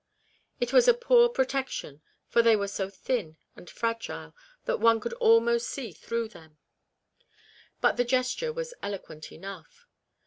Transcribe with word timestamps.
It 0.59 0.73
was 0.73 0.87
a 0.87 0.95
poor 0.95 1.29
pro 1.29 1.45
tection, 1.45 2.01
for 2.27 2.41
they 2.41 2.55
were 2.55 2.67
so 2.67 2.89
thin 2.89 3.37
and 3.55 3.69
fragile 3.69 4.35
that 4.65 4.79
one 4.79 4.99
could 4.99 5.13
almost 5.13 5.69
see 5.69 5.91
through 5.91 6.29
them, 6.29 6.57
but 7.81 7.97
the 7.97 8.03
gesture 8.03 8.51
was 8.51 8.73
eloquent 8.81 9.31
enough. 9.31 9.85